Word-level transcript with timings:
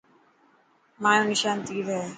مايو 1.03 1.23
نشان 1.31 1.57
تير 1.67 1.85
هي. 1.93 2.01